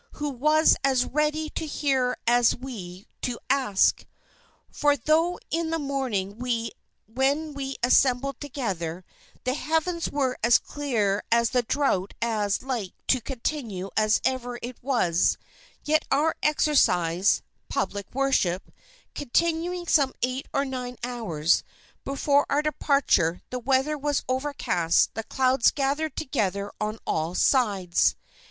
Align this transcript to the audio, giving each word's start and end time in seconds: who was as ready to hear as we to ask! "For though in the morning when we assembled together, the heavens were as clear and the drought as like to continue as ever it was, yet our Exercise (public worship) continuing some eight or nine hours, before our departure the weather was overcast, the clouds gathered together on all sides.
who 0.13 0.31
was 0.31 0.75
as 0.83 1.05
ready 1.05 1.47
to 1.51 1.63
hear 1.63 2.17
as 2.25 2.55
we 2.55 3.05
to 3.21 3.37
ask! 3.51 4.03
"For 4.71 4.97
though 4.97 5.37
in 5.51 5.69
the 5.69 5.77
morning 5.77 6.39
when 7.07 7.53
we 7.53 7.75
assembled 7.83 8.41
together, 8.41 9.05
the 9.43 9.53
heavens 9.53 10.09
were 10.09 10.39
as 10.43 10.57
clear 10.57 11.21
and 11.31 11.45
the 11.45 11.61
drought 11.61 12.15
as 12.19 12.63
like 12.63 12.93
to 13.09 13.21
continue 13.21 13.91
as 13.95 14.19
ever 14.25 14.57
it 14.63 14.81
was, 14.81 15.37
yet 15.83 16.03
our 16.09 16.35
Exercise 16.41 17.43
(public 17.69 18.07
worship) 18.11 18.73
continuing 19.13 19.85
some 19.85 20.13
eight 20.23 20.47
or 20.51 20.65
nine 20.65 20.97
hours, 21.03 21.61
before 22.03 22.47
our 22.49 22.63
departure 22.63 23.39
the 23.51 23.59
weather 23.59 23.99
was 23.99 24.23
overcast, 24.27 25.13
the 25.13 25.21
clouds 25.21 25.69
gathered 25.69 26.15
together 26.15 26.71
on 26.81 26.97
all 27.05 27.35
sides. 27.35 28.15